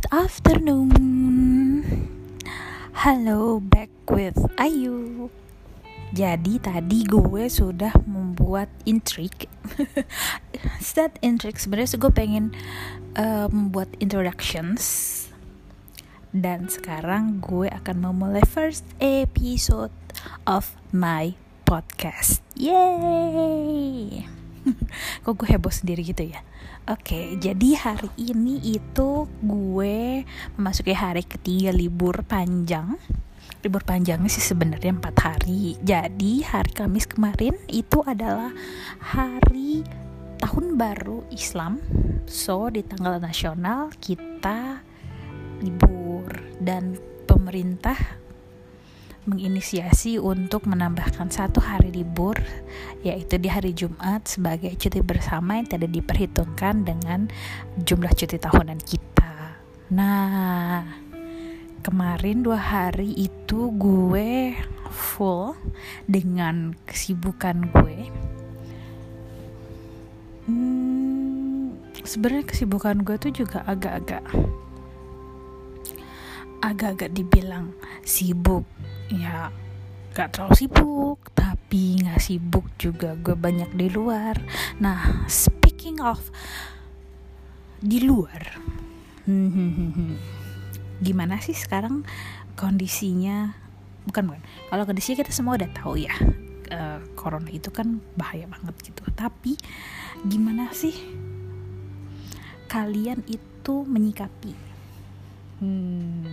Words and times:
Good 0.00 0.16
afternoon. 0.16 0.96
Halo, 3.04 3.60
back 3.60 3.92
with 4.08 4.40
Ayu. 4.56 5.28
Jadi 6.16 6.56
tadi 6.56 7.04
gue 7.04 7.44
sudah 7.52 7.92
membuat 8.08 8.72
intrik. 8.88 9.52
Set 10.80 11.20
intrik 11.20 11.60
sebenarnya 11.60 12.00
gue 12.00 12.12
pengen 12.16 12.56
uh, 13.12 13.52
membuat 13.52 13.92
introductions. 14.00 15.28
Dan 16.32 16.72
sekarang 16.72 17.44
gue 17.44 17.68
akan 17.68 18.00
memulai 18.00 18.40
first 18.48 18.88
episode 19.04 19.92
of 20.48 20.80
my 20.96 21.36
podcast. 21.68 22.40
Yay! 22.56 24.39
Kok 25.24 25.34
gue 25.36 25.48
heboh 25.56 25.72
sendiri 25.72 26.04
gitu 26.04 26.26
ya? 26.26 26.40
Oke, 26.88 27.36
jadi 27.38 27.76
hari 27.76 28.10
ini 28.18 28.58
itu 28.76 29.28
gue 29.44 30.24
memasuki 30.56 30.96
hari 30.96 31.22
ketiga 31.22 31.70
libur 31.70 32.24
panjang. 32.24 32.96
Libur 33.60 33.84
panjangnya 33.84 34.32
sih 34.32 34.42
sebenarnya 34.42 34.96
empat 34.96 35.16
hari. 35.20 35.76
Jadi 35.84 36.40
hari 36.42 36.72
Kamis 36.72 37.04
kemarin 37.04 37.54
itu 37.68 38.00
adalah 38.02 38.50
hari 38.98 39.84
tahun 40.40 40.80
baru 40.80 41.28
Islam. 41.28 41.78
So 42.24 42.72
di 42.72 42.80
tanggal 42.80 43.20
nasional 43.20 43.92
kita 44.00 44.80
libur 45.60 46.32
dan 46.58 46.96
pemerintah 47.28 47.96
menginisiasi 49.28 50.16
untuk 50.16 50.64
menambahkan 50.64 51.28
satu 51.28 51.60
hari 51.60 51.92
libur 51.92 52.40
yaitu 53.04 53.36
di 53.36 53.52
hari 53.52 53.76
Jumat 53.76 54.24
sebagai 54.24 54.72
cuti 54.76 55.00
bersama 55.04 55.60
yang 55.60 55.68
tidak 55.68 55.92
diperhitungkan 55.92 56.88
dengan 56.88 57.28
jumlah 57.84 58.12
cuti 58.16 58.40
tahunan 58.40 58.80
kita. 58.80 59.60
Nah, 59.92 60.86
kemarin 61.84 62.44
dua 62.44 62.56
hari 62.56 63.12
itu 63.12 63.72
gue 63.76 64.56
full 64.88 65.52
dengan 66.08 66.72
kesibukan 66.88 67.68
gue. 67.76 67.98
Hmm, 70.48 71.76
sebenarnya 72.02 72.48
kesibukan 72.48 73.04
gue 73.04 73.16
tuh 73.20 73.32
juga 73.44 73.62
agak-agak 73.68 74.24
agak-agak 76.60 77.16
dibilang 77.16 77.72
sibuk 78.04 78.68
ya 79.10 79.50
gak 80.14 80.34
terlalu 80.34 80.54
sibuk 80.66 81.18
tapi 81.34 82.02
gak 82.02 82.22
sibuk 82.22 82.66
juga. 82.78 83.14
Gue 83.18 83.34
banyak 83.34 83.74
di 83.74 83.90
luar. 83.90 84.38
Nah 84.78 85.26
speaking 85.26 85.98
of 86.02 86.18
di 87.80 88.04
luar 88.04 88.60
gimana 91.06 91.40
sih 91.40 91.56
sekarang 91.56 92.04
kondisinya? 92.54 93.56
Bukan 94.04 94.28
bukan. 94.28 94.42
Kalau 94.68 94.84
kondisinya 94.84 95.16
kita 95.24 95.32
semua 95.32 95.56
udah 95.56 95.70
tahu 95.72 95.96
ya 95.96 96.12
uh, 96.70 96.98
corona 97.16 97.48
itu 97.50 97.68
kan 97.72 98.00
bahaya 98.16 98.46
banget 98.46 98.92
gitu. 98.92 99.02
Tapi 99.14 99.56
gimana 100.26 100.70
sih 100.74 100.94
kalian 102.70 103.24
itu 103.26 103.74
menyikapi? 103.86 104.52
Hmm, 105.60 106.24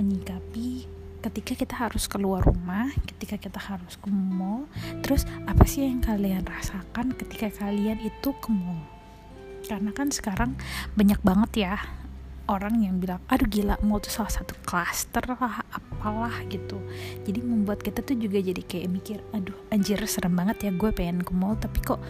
menyikapi 0.00 0.97
ketika 1.18 1.58
kita 1.58 1.74
harus 1.74 2.06
keluar 2.06 2.46
rumah, 2.46 2.90
ketika 3.14 3.36
kita 3.36 3.58
harus 3.58 3.98
ke 3.98 4.08
mall, 4.10 4.70
terus 5.02 5.26
apa 5.50 5.66
sih 5.66 5.82
yang 5.82 5.98
kalian 5.98 6.46
rasakan 6.46 7.14
ketika 7.18 7.50
kalian 7.58 7.98
itu 7.98 8.30
ke 8.38 8.48
mall? 8.50 8.86
Karena 9.66 9.90
kan 9.90 10.14
sekarang 10.14 10.54
banyak 10.94 11.18
banget 11.26 11.68
ya 11.68 11.74
orang 12.48 12.80
yang 12.80 12.96
bilang, 13.02 13.20
aduh 13.28 13.44
gila 13.44 13.76
mall 13.84 14.00
itu 14.00 14.08
salah 14.08 14.32
satu 14.32 14.56
klaster 14.64 15.20
lah, 15.26 15.60
apalah 15.68 16.32
gitu. 16.48 16.80
Jadi 17.26 17.44
membuat 17.44 17.82
kita 17.84 18.00
tuh 18.00 18.16
juga 18.16 18.38
jadi 18.40 18.62
kayak 18.62 18.88
mikir, 18.88 19.18
aduh 19.34 19.58
anjir 19.68 20.00
serem 20.08 20.32
banget 20.32 20.64
ya 20.64 20.70
gue 20.72 20.90
pengen 20.94 21.20
ke 21.26 21.34
mall, 21.34 21.58
tapi 21.58 21.82
kok 21.82 22.00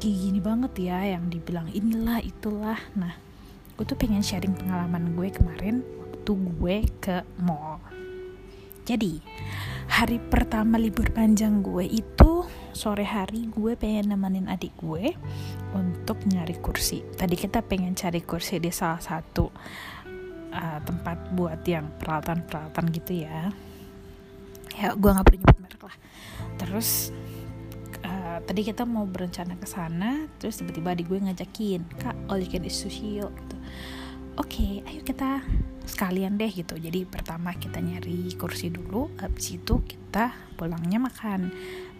kayak 0.00 0.16
gini 0.16 0.40
banget 0.40 0.72
ya 0.80 0.98
yang 1.14 1.28
dibilang 1.28 1.68
inilah 1.70 2.18
itulah. 2.24 2.80
Nah, 2.98 3.14
gue 3.76 3.84
tuh 3.84 3.94
pengen 3.94 4.24
sharing 4.24 4.56
pengalaman 4.56 5.14
gue 5.14 5.28
kemarin 5.30 5.84
waktu 6.00 6.32
gue 6.32 6.76
ke 6.98 7.16
mall 7.44 7.78
jadi 8.86 9.18
hari 9.90 10.22
pertama 10.22 10.78
libur 10.78 11.10
panjang 11.10 11.58
gue 11.58 11.82
itu 11.82 12.46
sore 12.70 13.02
hari 13.02 13.50
gue 13.50 13.74
pengen 13.74 14.14
nemenin 14.14 14.46
adik 14.46 14.78
gue 14.78 15.10
untuk 15.74 16.22
nyari 16.30 16.54
kursi. 16.62 17.02
Tadi 17.02 17.34
kita 17.34 17.66
pengen 17.66 17.98
cari 17.98 18.22
kursi 18.22 18.62
di 18.62 18.70
salah 18.70 19.02
satu 19.02 19.50
uh, 20.54 20.78
tempat 20.86 21.34
buat 21.34 21.66
yang 21.66 21.90
peralatan-peralatan 21.98 22.84
gitu 22.94 23.26
ya. 23.26 23.50
Ya 24.78 24.94
gue 24.94 25.10
nggak 25.10 25.26
perlu 25.26 25.38
nyebut 25.42 25.58
merek 25.58 25.82
lah. 25.82 25.96
Terus 26.62 27.10
uh, 28.06 28.38
tadi 28.46 28.62
kita 28.62 28.86
mau 28.86 29.02
berencana 29.02 29.58
ke 29.58 29.66
sana, 29.66 30.30
terus 30.38 30.62
tiba-tiba 30.62 30.94
adik 30.94 31.10
gue 31.10 31.18
ngajakin 31.26 31.82
kak 31.98 32.14
all 32.30 32.38
you 32.38 32.46
can 32.46 32.62
eat 32.62 32.70
sushi 32.70 33.18
yuk 33.18 33.34
gitu. 33.34 33.55
Oke, 34.36 34.60
okay, 34.60 34.72
ayo 34.84 35.00
kita 35.00 35.40
sekalian 35.88 36.36
deh 36.36 36.52
gitu. 36.52 36.76
Jadi 36.76 37.08
pertama 37.08 37.56
kita 37.56 37.80
nyari 37.80 38.28
kursi 38.36 38.68
dulu 38.68 39.08
habis 39.16 39.56
itu 39.56 39.80
kita 39.84 40.36
pulangnya 40.60 41.00
makan. 41.00 41.48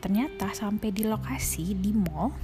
Ternyata 0.05 0.53
sampai 0.53 0.93
di 0.93 1.09
lokasi 1.09 1.73
di 1.73 1.97
mall 1.97 2.37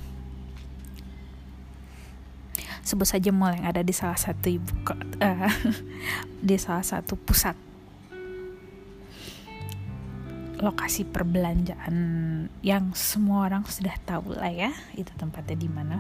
sebut 2.83 3.07
saja 3.07 3.31
mall 3.31 3.55
yang 3.55 3.65
ada 3.65 3.81
di 3.81 3.95
salah 3.95 4.19
satu 4.19 4.51
ibu 4.51 4.73
uh, 5.23 5.49
di 6.47 6.57
salah 6.59 6.83
satu 6.83 7.15
pusat 7.15 7.55
lokasi 10.63 11.07
perbelanjaan 11.07 11.95
yang 12.63 12.95
semua 12.95 13.51
orang 13.51 13.67
sudah 13.67 13.95
tahu 14.07 14.35
lah 14.35 14.51
ya 14.51 14.71
itu 14.95 15.11
tempatnya 15.19 15.59
di 15.59 15.71
mana 15.71 15.99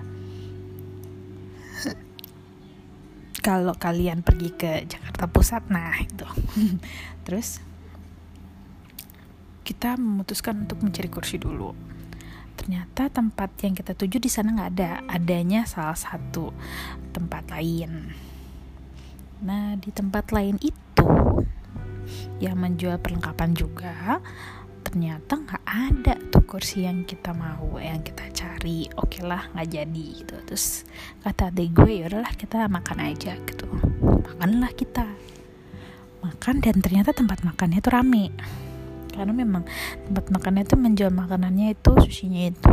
kalau 3.43 3.75
kalian 3.75 4.23
pergi 4.23 4.49
ke 4.55 4.87
Jakarta 4.87 5.27
Pusat 5.27 5.63
nah 5.75 5.99
itu. 5.99 6.25
Terus 7.27 7.59
kita 9.67 9.99
memutuskan 9.99 10.63
untuk 10.63 10.79
mencari 10.87 11.11
kursi 11.11 11.43
dulu. 11.43 11.75
Ternyata 12.55 13.11
tempat 13.11 13.51
yang 13.67 13.75
kita 13.75 13.99
tuju 13.99 14.23
di 14.23 14.31
sana 14.31 14.55
nggak 14.55 14.71
ada. 14.79 14.93
Adanya 15.11 15.67
salah 15.67 15.99
satu 15.99 16.55
tempat 17.11 17.51
lain. 17.51 18.15
Nah 19.43 19.75
di 19.75 19.91
tempat 19.91 20.31
lain 20.31 20.63
itu 20.63 21.07
yang 22.39 22.63
menjual 22.63 23.03
perlengkapan 23.03 23.59
juga 23.59 24.23
ternyata 24.93 25.41
nggak 25.41 25.65
ada 25.65 26.15
tuh 26.29 26.45
kursi 26.45 26.85
yang 26.85 27.09
kita 27.09 27.33
mau 27.33 27.81
yang 27.81 28.05
kita 28.05 28.29
cari. 28.37 28.85
Oke 29.01 29.19
okay 29.19 29.23
lah 29.25 29.49
nggak 29.57 29.69
jadi 29.73 30.05
gitu. 30.21 30.37
Terus 30.45 30.85
kata 31.25 31.49
adek 31.49 31.73
gue 31.73 32.05
ya 32.05 32.13
udahlah 32.13 32.29
kita 32.37 32.69
makan 32.69 33.01
aja 33.01 33.33
gitu. 33.49 33.65
Makanlah 34.05 34.69
kita. 34.77 35.09
Makan 36.21 36.61
dan 36.61 36.77
ternyata 36.85 37.17
tempat 37.17 37.41
makannya 37.41 37.81
itu 37.81 37.89
rame. 37.89 38.37
Karena 39.17 39.33
memang 39.33 39.65
tempat 40.13 40.29
makannya 40.29 40.69
itu 40.69 40.77
menjual 40.77 41.09
makanannya 41.09 41.73
itu 41.73 41.93
susinya 42.05 42.53
itu 42.53 42.73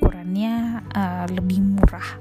ukurannya 0.00 0.80
uh, 0.96 1.28
lebih 1.28 1.60
murah 1.60 2.16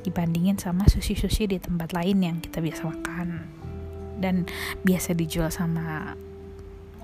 dibandingin 0.00 0.56
sama 0.56 0.88
sushi-sushi 0.88 1.44
di 1.44 1.60
tempat 1.60 1.92
lain 1.92 2.24
yang 2.24 2.36
kita 2.40 2.64
biasa 2.64 2.88
makan. 2.88 3.28
Dan 4.16 4.48
biasa 4.80 5.12
dijual 5.12 5.52
sama 5.52 6.16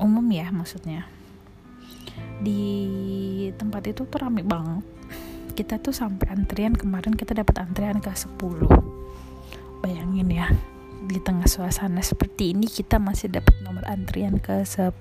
umum 0.00 0.24
ya 0.32 0.48
maksudnya 0.48 1.04
di 2.44 2.62
tempat 3.56 3.88
itu 3.88 4.04
tuh 4.04 4.18
rame 4.20 4.44
banget. 4.44 4.84
Kita 5.56 5.80
tuh 5.80 5.96
sampai 5.96 6.28
antrian 6.28 6.76
kemarin 6.76 7.16
kita 7.16 7.32
dapat 7.32 7.64
antrian 7.64 8.04
ke 8.04 8.12
10 8.12 8.36
bayangin 9.84 10.28
ya 10.32 10.48
di 11.04 11.20
tengah 11.20 11.44
suasana 11.44 12.00
seperti 12.00 12.56
ini 12.56 12.64
kita 12.64 12.96
masih 12.96 13.28
dapat 13.28 13.52
nomor 13.60 13.84
antrian 13.84 14.40
ke 14.40 14.64
10 14.64 14.96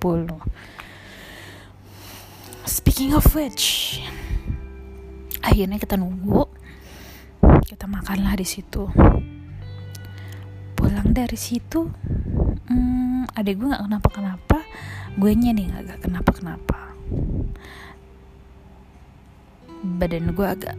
speaking 2.68 3.16
of 3.16 3.24
which 3.32 4.00
akhirnya 5.40 5.80
kita 5.80 5.96
nunggu 5.96 6.52
kita 7.64 7.88
makanlah 7.88 8.36
di 8.36 8.48
situ. 8.48 8.88
Pulang 10.76 11.16
dari 11.16 11.40
situ 11.40 11.88
hmm, 12.68 13.32
adek 13.34 13.56
gue 13.60 13.68
nggak 13.72 13.84
kenapa 13.88 14.10
kenapa 14.12 14.58
gue 15.16 15.32
nya 15.36 15.52
nih 15.56 15.72
nggak 15.72 16.00
kenapa 16.04 16.32
kenapa 16.36 16.93
badan 19.84 20.32
gue 20.32 20.48
agak 20.48 20.76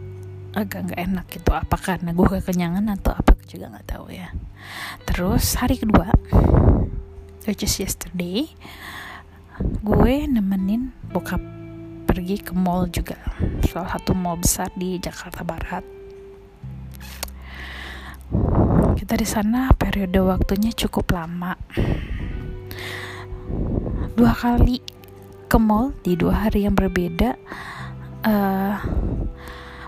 agak 0.55 0.79
nggak 0.89 1.01
enak 1.01 1.25
gitu. 1.29 1.51
Apa 1.51 1.77
karena 1.77 2.15
gue 2.15 2.27
kekenyangan 2.39 2.85
atau 2.95 3.11
apa 3.13 3.35
gue 3.37 3.47
juga 3.47 3.75
nggak 3.75 3.87
tahu 3.87 4.07
ya. 4.09 4.31
Terus 5.05 5.59
hari 5.59 5.77
kedua 5.77 6.09
which 7.45 7.61
is 7.61 7.77
yesterday 7.77 8.49
gue 9.61 10.15
nemenin 10.25 10.91
bokap 11.13 11.39
pergi 12.09 12.39
ke 12.39 12.55
mall 12.55 12.87
juga. 12.89 13.19
Salah 13.67 13.99
satu 13.99 14.15
mall 14.15 14.39
besar 14.39 14.71
di 14.73 14.97
Jakarta 14.97 15.43
Barat. 15.43 15.83
Kita 18.95 19.13
di 19.19 19.27
sana 19.27 19.69
periode 19.75 20.17
waktunya 20.23 20.71
cukup 20.73 21.13
lama. 21.13 21.53
Dua 24.15 24.31
kali 24.31 24.94
ke 25.45 25.57
mall 25.61 25.93
di 26.01 26.17
dua 26.17 26.47
hari 26.47 26.65
yang 26.65 26.73
berbeda 26.73 27.37
uh, 28.25 28.75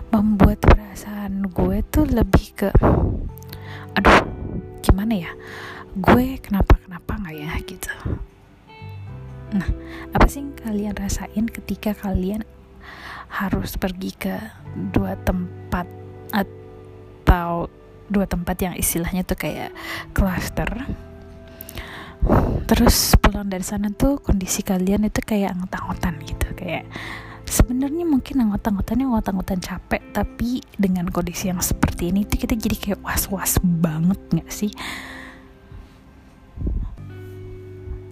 membuat 0.08 0.62
perasaan 0.62 1.50
gue 1.50 1.84
tuh 1.90 2.06
lebih 2.08 2.46
ke 2.54 2.68
aduh 3.98 4.18
gimana 4.80 5.28
ya? 5.28 5.30
Gue 5.98 6.38
kenapa 6.38 6.78
kenapa 6.78 7.18
nggak 7.18 7.36
ya? 7.36 7.50
Gitu. 7.66 7.92
Nah 9.58 9.68
apa 10.14 10.26
sih 10.30 10.46
yang 10.46 10.54
kalian 10.54 10.94
rasain 10.94 11.46
ketika 11.50 11.92
kalian 11.92 12.46
harus 13.28 13.76
pergi 13.76 14.14
ke 14.16 14.34
dua 14.94 15.18
tempat 15.20 15.84
atau 16.32 17.68
dua 18.08 18.24
tempat 18.24 18.56
yang 18.64 18.74
istilahnya 18.78 19.20
tuh 19.26 19.36
kayak 19.36 19.76
cluster 20.16 20.88
terus 22.68 23.16
pulang 23.16 23.48
dari 23.48 23.64
sana 23.64 23.88
tuh 23.88 24.20
kondisi 24.20 24.60
kalian 24.60 25.08
itu 25.08 25.24
kayak 25.24 25.56
anggot-anggotan 25.56 26.20
gitu. 26.20 26.52
Kayak 26.52 26.84
sebenarnya 27.48 28.04
mungkin 28.04 28.44
anggota-anggotanya 28.44 29.08
anggota-anggotan 29.08 29.60
capek 29.64 30.02
tapi 30.12 30.60
dengan 30.76 31.08
kondisi 31.08 31.48
yang 31.48 31.64
seperti 31.64 32.12
ini 32.12 32.28
tuh 32.28 32.36
kita 32.36 32.52
jadi 32.52 32.76
kayak 32.76 33.00
was-was 33.00 33.56
banget 33.64 34.20
nggak 34.28 34.50
sih? 34.52 34.68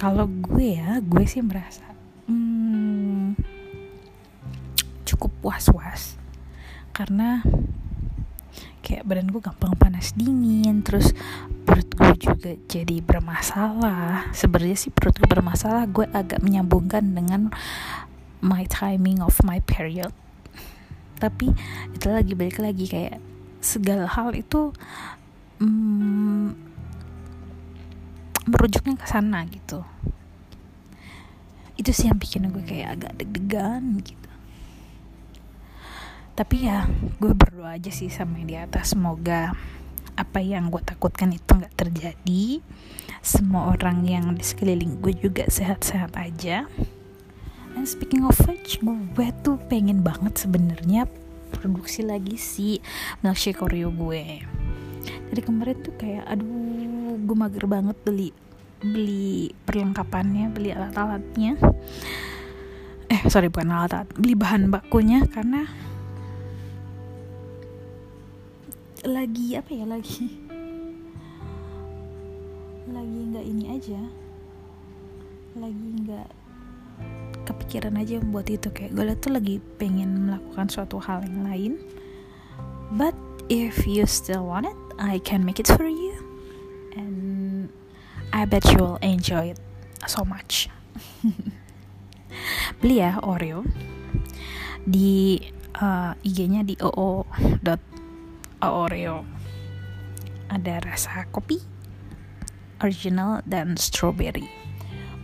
Kalau 0.00 0.24
gue 0.24 0.80
ya 0.80 1.04
gue 1.04 1.24
sih 1.28 1.44
merasa 1.44 1.84
hmm, 2.24 3.36
cukup 5.04 5.36
was-was. 5.44 6.16
Karena 6.96 7.44
kayak 8.80 9.04
badan 9.04 9.28
gue 9.28 9.42
gampang 9.44 9.76
panas 9.76 10.16
dingin 10.16 10.80
terus 10.80 11.12
perut 11.66 11.90
gue 11.98 12.14
juga 12.30 12.50
jadi 12.70 13.02
bermasalah. 13.02 14.30
Sebenarnya 14.30 14.78
sih 14.78 14.94
perut 14.94 15.18
gue 15.18 15.26
bermasalah 15.26 15.90
gue 15.90 16.06
agak 16.14 16.38
menyambungkan 16.40 17.02
dengan 17.12 17.50
my 18.38 18.62
timing 18.70 19.18
of 19.18 19.34
my 19.42 19.58
period. 19.66 20.14
Tapi 21.18 21.50
itu 21.90 22.06
lagi 22.06 22.32
balik 22.38 22.62
lagi 22.62 22.86
kayak 22.86 23.18
segala 23.58 24.06
hal 24.06 24.30
itu 24.38 24.70
mm, 25.58 26.54
merujuknya 28.46 28.94
ke 28.94 29.06
sana 29.10 29.42
gitu. 29.50 29.82
Itu 31.74 31.90
sih 31.90 32.06
yang 32.06 32.22
bikin 32.22 32.48
gue 32.54 32.62
kayak 32.62 32.88
agak 33.02 33.12
deg-degan 33.18 34.00
gitu. 34.06 34.30
Tapi 36.36 36.68
ya 36.68 36.86
gue 37.16 37.32
berdoa 37.32 37.80
aja 37.80 37.90
sih 37.90 38.12
sama 38.12 38.38
yang 38.38 38.48
di 38.48 38.56
atas. 38.60 38.92
Semoga 38.92 39.56
apa 40.16 40.40
yang 40.40 40.72
gue 40.72 40.80
takutkan 40.80 41.30
itu 41.32 41.52
nggak 41.52 41.76
terjadi. 41.76 42.64
Semua 43.20 43.76
orang 43.76 44.02
yang 44.08 44.32
di 44.32 44.42
sekeliling 44.42 44.98
gue 45.04 45.12
juga 45.12 45.44
sehat-sehat 45.46 46.16
aja. 46.16 46.64
And 47.76 47.84
speaking 47.84 48.24
of 48.24 48.36
which 48.48 48.80
gue 48.80 49.28
tuh 49.44 49.60
pengen 49.68 50.00
banget 50.00 50.48
sebenarnya 50.48 51.04
produksi 51.52 52.00
lagi 52.00 52.40
si 52.40 52.80
milkshake 53.20 53.60
Oreo 53.60 53.92
gue. 53.92 54.40
Dari 55.28 55.42
kemarin 55.44 55.76
tuh 55.84 55.94
kayak 56.00 56.24
aduh 56.24 57.20
gue 57.20 57.36
mager 57.36 57.68
banget 57.68 57.96
beli 58.00 58.32
beli 58.80 59.52
perlengkapannya 59.68 60.48
beli 60.52 60.72
alat-alatnya. 60.72 61.60
Eh 63.12 63.20
sorry 63.28 63.52
bukan 63.52 63.68
alat-alat 63.68 64.08
beli 64.16 64.32
bahan 64.32 64.72
bakunya 64.72 65.28
karena 65.28 65.68
lagi 69.06 69.54
apa 69.54 69.70
ya 69.70 69.86
lagi. 69.86 70.26
Lagi 72.90 73.18
nggak 73.30 73.46
ini 73.46 73.64
aja. 73.70 74.00
Lagi 75.54 75.86
nggak 76.02 76.28
kepikiran 77.46 77.94
aja 78.02 78.18
buat 78.18 78.50
itu. 78.50 78.68
Kayak 78.74 78.98
gue 78.98 79.14
tuh 79.22 79.32
lagi 79.32 79.54
pengen 79.78 80.26
melakukan 80.26 80.66
suatu 80.66 80.98
hal 80.98 81.22
yang 81.22 81.46
lain. 81.46 81.72
But 82.98 83.14
if 83.46 83.86
you 83.86 84.06
still 84.10 84.46
want 84.46 84.66
it 84.66 84.78
I 84.98 85.22
can 85.22 85.46
make 85.46 85.62
it 85.62 85.70
for 85.70 85.86
you. 85.86 86.18
And 86.98 87.70
I 88.34 88.44
bet 88.44 88.66
you 88.74 88.82
will 88.82 89.00
enjoy 89.06 89.54
it 89.54 89.60
so 90.10 90.26
much. 90.26 90.66
Beli 92.82 92.98
ya 92.98 93.22
Oreo. 93.22 93.62
Di 94.86 95.38
uh, 95.78 96.14
IG-nya 96.22 96.66
di 96.66 96.74
oo 96.82 97.26
Oreo. 98.64 99.26
Ada 100.48 100.80
rasa 100.84 101.26
kopi 101.28 101.60
original 102.80 103.40
dan 103.48 103.76
strawberry. 103.76 104.46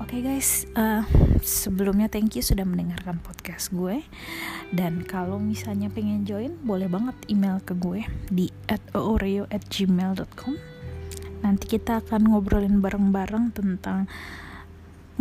Oke 0.01 0.19
okay 0.19 0.21
guys 0.25 0.67
uh, 0.75 1.07
sebelumnya 1.41 2.11
thank 2.11 2.35
you 2.35 2.43
sudah 2.43 2.67
mendengarkan 2.67 3.23
podcast 3.23 3.71
gue. 3.71 4.03
Dan 4.75 5.07
kalau 5.07 5.39
misalnya 5.39 5.93
pengen 5.93 6.27
join 6.27 6.59
boleh 6.65 6.91
banget 6.91 7.15
email 7.31 7.63
ke 7.63 7.77
gue 7.79 8.03
di 8.33 8.51
at 8.67 8.83
oreo 8.97 9.47
at 9.55 9.63
gmail.com 9.71 10.57
nanti 11.43 11.67
kita 11.67 11.99
akan 11.99 12.31
ngobrolin 12.31 12.79
bareng-bareng 12.79 13.51
tentang 13.51 14.07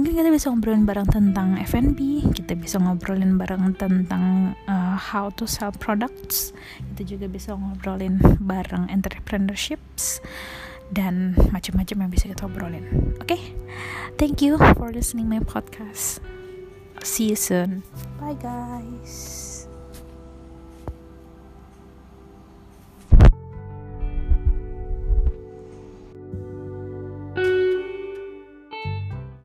mungkin 0.01 0.17
kita 0.17 0.33
bisa 0.33 0.49
ngobrolin 0.49 0.89
bareng 0.89 1.05
tentang 1.13 1.61
F&B 1.61 2.25
kita 2.33 2.57
bisa 2.57 2.81
ngobrolin 2.81 3.37
bareng 3.37 3.77
tentang 3.77 4.57
uh, 4.65 4.97
how 4.97 5.29
to 5.29 5.45
sell 5.45 5.69
products 5.69 6.57
kita 6.97 7.13
juga 7.13 7.29
bisa 7.29 7.53
ngobrolin 7.53 8.17
bareng 8.41 8.89
entrepreneurships 8.89 10.17
dan 10.89 11.37
macam-macam 11.53 11.97
yang 12.01 12.11
bisa 12.11 12.25
kita 12.27 12.49
obrolin. 12.49 13.13
Oke? 13.21 13.37
Okay? 13.37 13.41
thank 14.17 14.41
you 14.41 14.57
for 14.75 14.89
listening 14.89 15.29
my 15.29 15.39
podcast. 15.39 16.17
See 17.05 17.29
you 17.29 17.37
soon. 17.37 17.85
Bye 18.17 18.33
guys 18.41 19.50